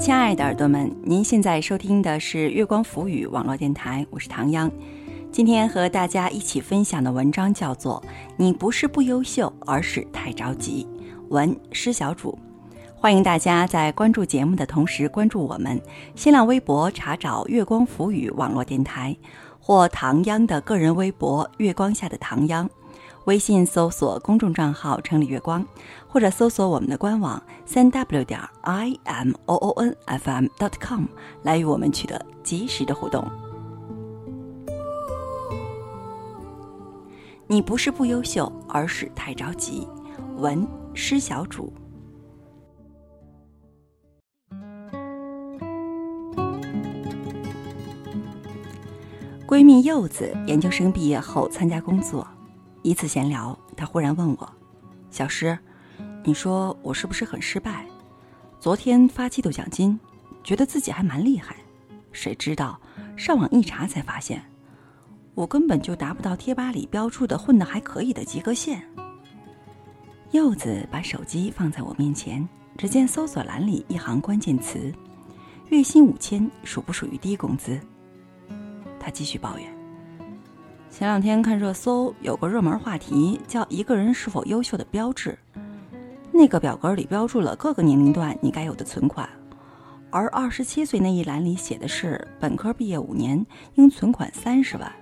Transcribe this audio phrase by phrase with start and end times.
[0.00, 4.72] 亲爱的耳朵们，您现在收听的是月光浮语网络电台，我是唐央。
[5.30, 8.02] 今天和大家一起分享的文章叫做
[8.38, 10.88] 《你不是不优秀，而是太着急》，
[11.28, 12.36] 文施小主。
[12.96, 15.78] 欢迎大家在关注节目的同时关注我们
[16.14, 19.14] 新浪微博，查找“月光浮语网络电台”
[19.60, 22.68] 或唐央的个人微博“月光下的唐央”。
[23.30, 25.64] 微信搜索公众账号“城里月光”，
[26.08, 31.04] 或者搜索我们的官网三 w 点 i m o o n f m dot com
[31.44, 33.24] 来与我们取得及时的互动。
[37.46, 39.86] 你不是不优秀，而是太着急。
[40.38, 41.72] 文施小主。
[49.46, 52.26] 闺蜜柚子研究生毕业后参加工作。
[52.82, 54.52] 一次闲聊，他忽然问我
[55.10, 55.58] ：“小诗，
[56.24, 57.84] 你说我是不是很失败？
[58.58, 59.98] 昨天发季度奖金，
[60.42, 61.56] 觉得自己还蛮厉害，
[62.10, 62.80] 谁知道
[63.16, 64.42] 上网一查才发现，
[65.34, 68.82] 我根本就达不到贴吧里标注的混得还可以的及格线。”
[70.32, 74.92] 柚子把手机放在我面前，只见搜索栏里一行关键词
[75.68, 77.78] ：“月薪五千，属不属于低工资？”
[78.98, 79.79] 他继续抱怨。
[80.90, 85.38] 前两天看热搜，有个热门话题叫“一个人是否优秀的标志”。
[86.32, 89.28] 那个表格里标注了各个年龄段你该有的存款，
[90.10, 93.44] 而二十七岁那一栏里写的是本科毕业五年
[93.76, 94.92] 应存款三十万。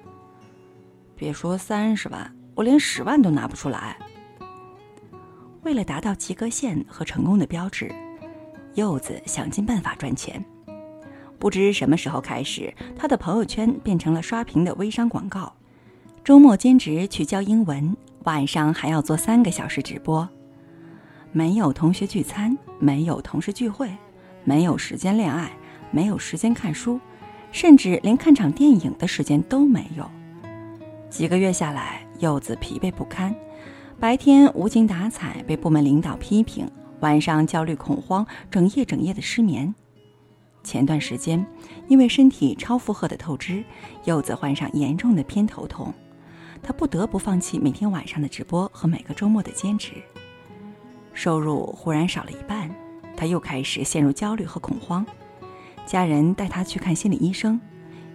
[1.17, 3.97] 别说三十万，我连十万都拿不出来。
[5.63, 7.91] 为了达到及格线和成功的标志，
[8.75, 10.45] 柚子想尽办法赚钱。
[11.39, 15.53] 不知什么时候开始，他的朋友圈变成了刷屏的微商广告。
[16.29, 20.29] 周末兼职去教英文，晚上还要做三个小时直播。
[21.33, 23.89] 没有同学聚餐，没有同事聚会，
[24.45, 25.51] 没有时间恋爱，
[25.91, 27.01] 没有时间看书，
[27.51, 30.07] 甚至连看场电影的时间都没有。
[31.09, 33.35] 几个月下来，柚子疲惫不堪，
[33.99, 39.75] 白天无精打采，被部门领导批评，晚上焦虑恐慌，整夜整夜的失眠。
[40.63, 41.43] 前段时间，
[41.87, 43.65] 因为身体超负荷的透支，
[44.05, 45.91] 柚子患上严重的偏头痛。
[46.63, 49.93] 他不得不放弃每天晚上的直播和每个周末的兼职，
[51.13, 52.71] 收入忽然少了一半，
[53.17, 55.05] 他又开始陷入焦虑和恐慌。
[55.87, 57.61] 家人带他去看心理医生，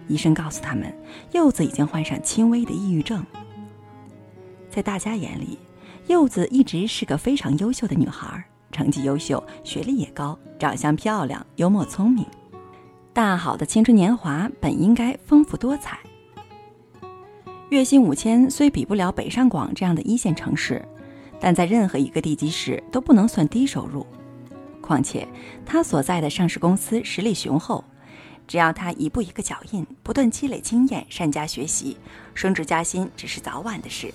[0.06, 0.94] 医生告诉他们，
[1.32, 3.24] 柚子已经患上轻微的抑郁症。
[4.70, 5.58] 在大家眼里，
[6.06, 12.24] 柚子一直是个非常优秀的女孩，成绩优秀，学历也高，长相漂亮，幽默聪明。
[13.12, 15.98] 大好的青春年华本应该丰富多彩。
[17.70, 20.86] 月薪五千虽比不了北上广这样的一线城市，
[21.40, 24.06] 但在任何一个地级市都不能算低收入。
[24.82, 25.26] 况且
[25.64, 27.82] 他所在的上市公司实力雄厚，
[28.46, 31.96] 只要他一步一个脚印，不断积累经验，善加学习，
[32.34, 34.12] 升职加薪只是早晚的事。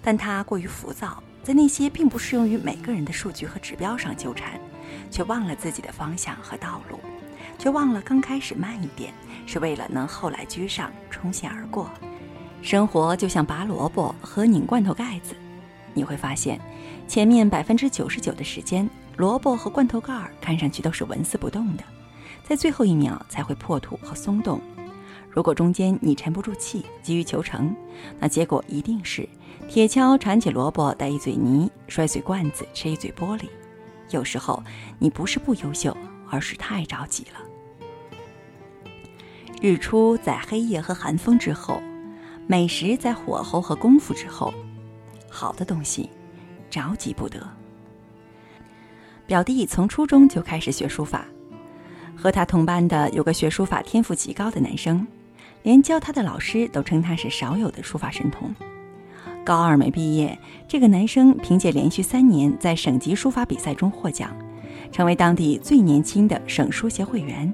[0.00, 4.60] 但他过于浮躁，在那些并不适用于每个人的数据和指标上纠缠，
[5.10, 7.00] 却忘了自己的方向和道路，
[7.58, 9.12] 却忘了刚开始慢一点，
[9.44, 11.90] 是为了能后来居上，冲线而过。
[12.64, 15.34] 生活就像拔萝卜和拧罐头盖子，
[15.92, 16.58] 你会发现，
[17.06, 18.88] 前面百分之九十九的时间，
[19.18, 21.84] 萝卜和罐头盖儿看上去都是纹丝不动的，
[22.42, 24.58] 在最后一秒才会破土和松动。
[25.28, 27.76] 如果中间你沉不住气，急于求成，
[28.18, 29.28] 那结果一定是
[29.68, 33.44] 铁锹铲起萝卜带一嘴泥，摔碎罐子吃一嘴玻璃。
[34.08, 34.64] 有时候
[34.98, 35.94] 你不是不优秀，
[36.30, 37.40] 而是太着急了。
[39.60, 41.82] 日出在黑夜和寒风之后。
[42.46, 44.52] 美食在火候和功夫之后，
[45.30, 46.10] 好的东西
[46.68, 47.40] 着急不得。
[49.26, 51.24] 表弟从初中就开始学书法，
[52.14, 55.06] 和他同班的有个学书法天赋极高的男生，
[55.62, 58.54] 连教他的老师都称他是少有的书法神童。
[59.42, 60.38] 高二没毕业，
[60.68, 64.30] 这个男生凭借连续三年在省级书法比赛中获奖，
[64.92, 67.52] 成为当地最年轻的省书协会员。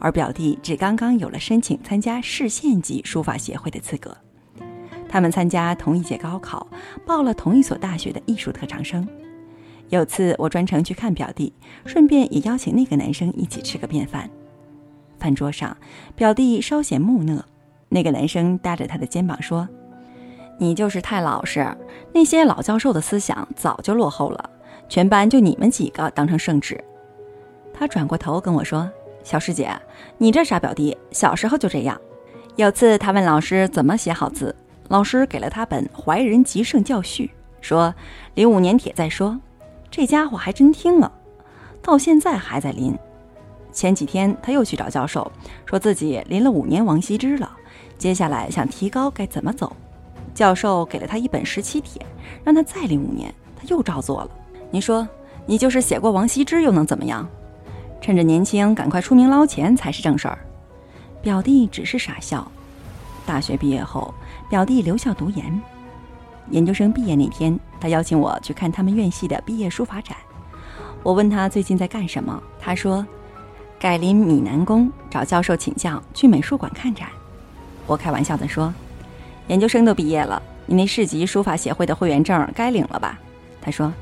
[0.00, 4.16] 而表弟只刚刚有了申请参加市县级书法协会的资格，
[5.06, 6.66] 他们参加同一届高考，
[7.06, 9.06] 报了同一所大学的艺术特长生。
[9.90, 11.52] 有次我专程去看表弟，
[11.84, 14.30] 顺便也邀请那个男生一起吃个便饭。
[15.18, 15.76] 饭桌上，
[16.16, 17.44] 表弟稍显木讷，
[17.90, 19.68] 那个男生搭着他的肩膀说
[20.58, 21.76] ：“你就是太老实，
[22.14, 24.48] 那些老教授的思想早就落后了，
[24.88, 26.82] 全班就你们几个当成圣旨。”
[27.74, 28.90] 他转过头跟我说。
[29.22, 29.70] 小师姐，
[30.18, 32.00] 你这傻表弟，小时候就这样。
[32.56, 34.54] 有次他问老师怎么写好字，
[34.88, 37.26] 老师给了他本《怀仁集圣教序》，
[37.60, 37.94] 说
[38.34, 39.38] 临五年帖再说。
[39.90, 41.10] 这家伙还真听了，
[41.82, 42.96] 到现在还在临。
[43.72, 45.30] 前几天他又去找教授，
[45.64, 47.50] 说自己临了五年王羲之了，
[47.98, 49.74] 接下来想提高该怎么走。
[50.34, 52.00] 教授给了他一本十七帖，
[52.42, 54.30] 让他再临五年，他又照做了。
[54.70, 55.06] 你说，
[55.46, 57.28] 你就是写过王羲之又能怎么样？
[58.00, 60.38] 趁着年轻，赶快出名捞钱才是正事儿。
[61.22, 62.50] 表弟只是傻笑。
[63.26, 64.12] 大学毕业后，
[64.48, 65.60] 表弟留校读研。
[66.50, 70.16] 研究生毕业那天，他邀请我去看他们院系的毕业书法展。
[71.02, 73.06] 我问他最近在干什么，他说
[73.78, 77.08] ：“改临闽南宫找教授请教，去美术馆看展。”
[77.86, 78.72] 我开玩笑地说
[79.46, 83.18] ：“研究生都毕业了，你那市级书法协会的会员证该领了吧？”
[83.62, 83.92] 他说：“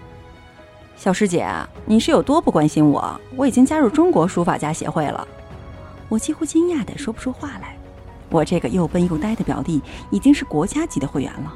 [0.98, 1.48] 小师姐，
[1.86, 3.20] 你是有多不关心我？
[3.36, 5.26] 我已经加入中国书法家协会了。”
[6.10, 7.76] 我几乎惊讶的说不出话来。
[8.30, 9.80] 我这个又笨又呆的表弟
[10.10, 11.54] 已经是国家级的会员了。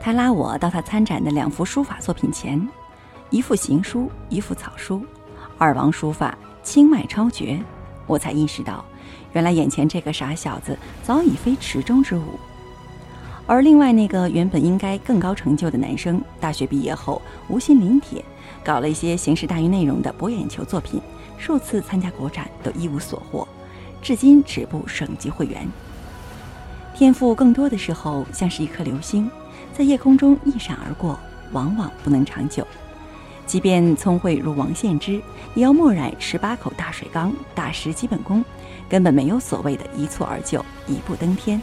[0.00, 2.66] 他拉我到他参展的两幅书法作品前，
[3.28, 5.02] 一幅行书，一幅草书，
[5.58, 7.62] 二王书法，清迈超绝。
[8.06, 8.82] 我才意识到，
[9.34, 12.40] 原来眼前这个傻小子早已非池中之物。
[13.48, 18.22] 而另外那个原本应该更高成就的男生，大学毕业后无心临帖，
[18.62, 21.00] 搞了一些形式大于内容的博眼球作品，
[21.38, 23.48] 数次参加国展都一无所获。
[24.02, 25.66] 至今止步省级会员。
[26.94, 29.30] 天赋更多的时候像是一颗流星，
[29.72, 31.18] 在夜空中一闪而过，
[31.52, 32.66] 往往不能长久。
[33.46, 35.14] 即便聪慧如王献之，
[35.54, 38.44] 也要墨染十八口大水缸，大师基本功，
[38.90, 41.58] 根本没有所谓的一蹴而就、一步登天。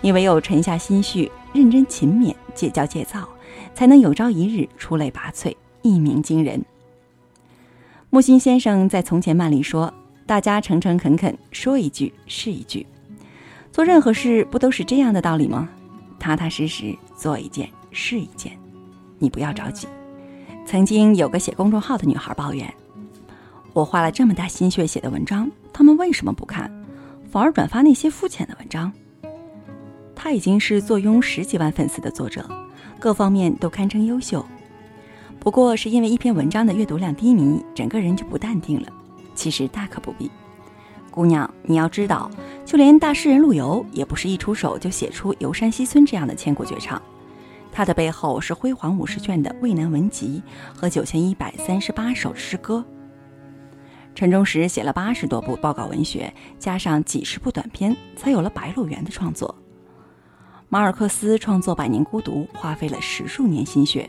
[0.00, 3.28] 你唯有沉下心绪，认真勤勉，戒骄戒躁，
[3.74, 6.64] 才能有朝一日出类拔萃，一鸣惊人。
[8.10, 9.92] 木心先生在《从前慢》里说。
[10.24, 12.86] 大家诚诚恳恳，说一句是一句，
[13.72, 15.66] 做任何事不都是这样的道理吗？
[16.18, 18.52] 踏踏实实做一件是一件，
[19.18, 19.88] 你不要着急。
[20.66, 22.70] 曾经有个写公众号的女孩抱怨
[23.72, 26.70] ：“我花了这么大心血写的文章，他们为什么不看，
[27.30, 28.92] 反而转发那些肤浅的文章？”
[30.20, 32.44] 他已经是坐拥十几万粉丝的作者，
[32.98, 34.44] 各方面都堪称优秀，
[35.38, 38.88] 不过是因为一篇文章的阅读量低迷，整个人就不淡定了。
[39.36, 40.28] 其实大可不必，
[41.08, 42.28] 姑娘，你要知道，
[42.66, 47.00] 就连大诗人陆游也不是一出手就写出《游山西村》这样的千古绝唱，
[47.70, 50.42] 他的背后是辉煌五十卷的《渭南文集》
[50.76, 52.84] 和九千一百三十八首诗歌。
[54.16, 59.54] 陈忠实写了八十多部报告文学，加上几十部短篇，才有了《白鹿原》的创作。
[60.70, 64.08] 马尔克斯创作《百年孤独》，花费了十数年心血。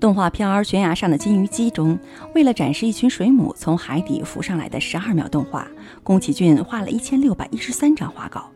[0.00, 1.98] 动画片《悬崖上的金鱼姬》中，
[2.34, 5.68] 为了展示一群水母从海底浮上来的十二秒动画，
[6.02, 8.50] 宫崎骏画了一千六百一十三张画稿。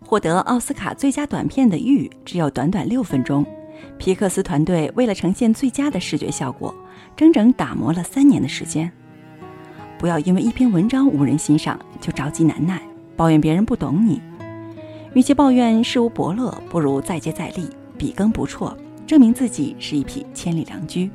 [0.00, 3.46] 获得奥斯卡最佳短片的《玉》只有短短六分钟。
[3.96, 6.74] 皮克斯团队为了呈现最佳的视觉效果，
[7.16, 8.90] 整整打磨了三年的时间。
[9.96, 12.82] 不要因为一篇文章无人欣赏就着急难耐，
[13.16, 14.20] 抱怨别人不懂你。
[15.14, 17.68] 与其抱怨事无伯乐，不如再接再厉，
[17.98, 18.76] 笔耕不辍。
[19.06, 21.10] 证明自己是一匹千里良驹，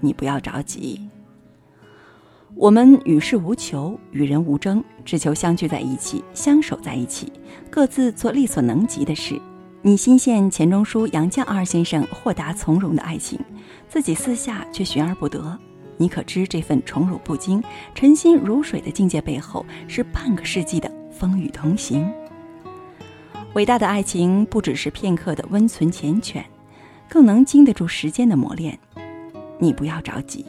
[0.00, 1.08] 你不要着急。
[2.54, 7.32] 我们与世无求，与人无争，只求相聚在一起，相守在一起，
[7.70, 9.40] 各自做力所能及的事。
[9.80, 13.40] 你心羡钱钟书、杨绛二先生豁达从容的爱情，
[13.88, 15.58] 自己私下却寻而不得。
[15.96, 22.06] 你可知这份宠辱不惊、沉心如水的境界背后，是半个世纪的风雨同行。
[23.54, 26.42] 伟大的爱情不只是片刻的温存缱绻。
[27.08, 28.78] 更能经得住时间的磨练，
[29.58, 30.46] 你不要着急。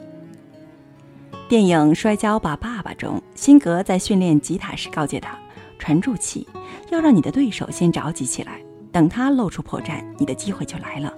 [1.48, 5.36] 电影《摔跤吧，爸爸》中，辛格在训练吉塔时告诫他：
[5.80, 6.46] 沉住气，
[6.92, 8.60] 要让你的对手先着急起来，
[8.92, 11.12] 等他露出破绽，你的机会就来了。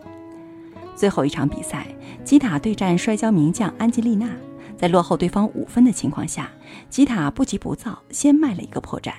[0.97, 1.87] 最后一场比赛，
[2.25, 4.31] 吉塔对战摔跤名将安吉丽娜，
[4.79, 6.51] 在落后对方五分的情况下，
[6.89, 9.13] 吉塔不急不躁，先迈了一个破绽，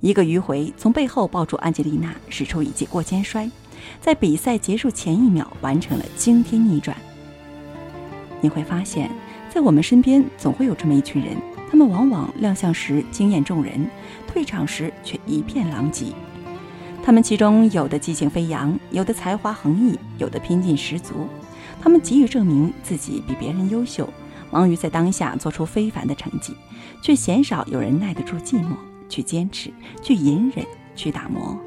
[0.00, 3.48] 一个迂回，从背后抱住安吉丽娜，使出一记过肩摔。
[4.00, 6.96] 在比赛结束前一秒完成了惊天逆转。
[8.40, 9.10] 你会发现，
[9.48, 11.36] 在我们身边总会有这么一群人，
[11.70, 13.88] 他们往往亮相时惊艳众人，
[14.26, 16.06] 退场时却一片狼藉。
[17.02, 21.28] 他们其中有的激情飞扬，有的才华横溢，有的拼劲十足。
[21.80, 24.08] 他们急于证明自己比别人优秀，
[24.50, 26.52] 忙于在当下做出非凡的成绩，
[27.00, 28.74] 却鲜少有人耐得住寂寞，
[29.08, 29.70] 去坚持，
[30.02, 31.58] 去隐忍，去打磨。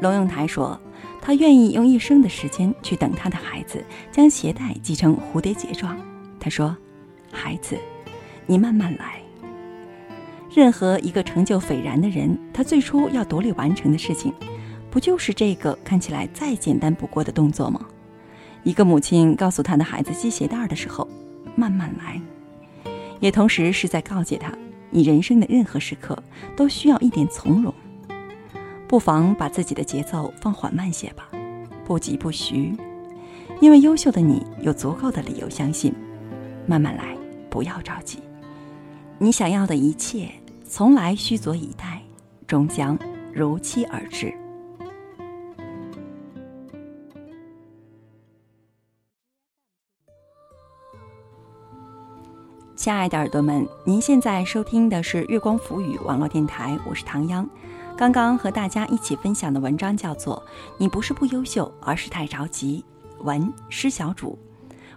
[0.00, 0.78] 龙应台说
[1.22, 5.96] ：“他愿意用一生的时间去等他的孩子将鞋带系成蝴蝶结状。”
[6.38, 6.76] 他说
[7.32, 7.78] ：“孩子，
[8.46, 9.20] 你慢慢来。
[10.54, 14.32] 任何一个成就斐然的人，他最初要独立完成的事情，
[14.90, 17.86] 不就是这个看起来再简单不过的动作吗？
[18.62, 21.08] 一个母亲告诉他的孩子系鞋带的时候，
[21.56, 22.20] 慢慢来，
[23.20, 24.52] 也同时是在告诫他，
[24.94, 26.16] 你人生的任何时刻
[26.56, 27.74] 都需要一点从容，
[28.86, 31.28] 不妨把自己的节奏放缓慢些吧，
[31.84, 32.72] 不急不徐，
[33.60, 35.92] 因为优秀的你有足够的理由相信，
[36.64, 37.16] 慢慢来，
[37.50, 38.20] 不要着急，
[39.18, 40.28] 你想要的一切
[40.62, 42.00] 从来虚佐以待，
[42.46, 42.96] 终将
[43.32, 44.32] 如期而至。
[52.84, 57.48] 亲爱的耳朵们，您现在收听的是月光浮语网络电台，我是唐央。
[57.96, 60.36] 刚刚和大家一起分享的文章叫做
[60.76, 62.84] 《你不是不优秀，而是太着急》，
[63.24, 64.38] 文施小主。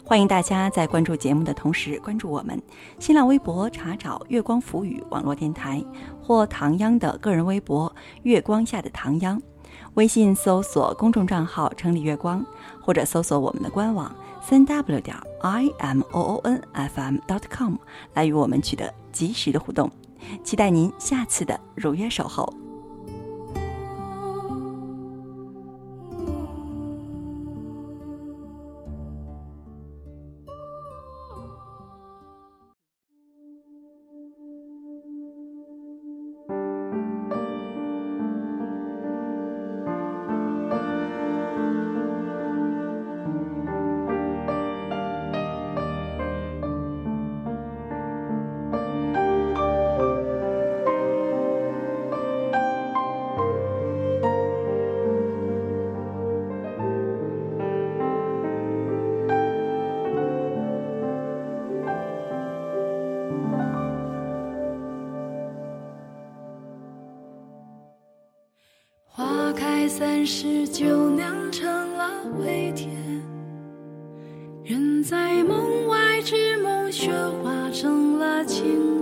[0.03, 2.62] 欢迎大家在关注节目的同时关注我们
[3.00, 5.82] 新浪微博，查找“月光浮语网络电台”
[6.22, 9.41] 或唐央的个人微博“月光下的唐央”，
[9.96, 12.46] 微信搜索公众账号“城里月光”，
[12.84, 14.13] 或者搜索我们的官网。
[14.50, 17.75] 三 w 点 i m o o n f m dot com
[18.13, 19.92] 来与我们取得及时的互动，
[20.42, 22.67] 期待您下次的如约守候。
[70.30, 72.92] 是酒酿成了微甜，
[74.66, 77.10] 人在梦外之梦，雪
[77.42, 78.97] 化成了青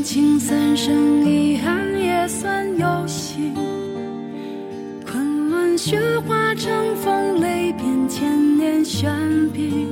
[0.00, 3.52] 情三生，遗憾也算有幸。
[5.04, 9.10] 昆仑雪化成风，泪变千年玄
[9.52, 9.88] 冰。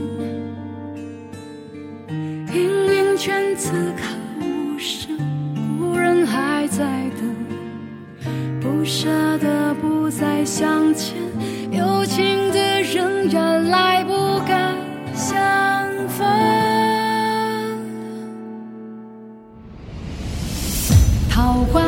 [2.52, 4.04] 氤氲泉此刻
[4.40, 5.10] 无声，
[5.80, 6.84] 故人还在
[7.18, 7.34] 等，
[8.60, 11.16] 不舍得不再相见，
[11.72, 13.89] 有情的人原来
[21.40, 21.79] 桃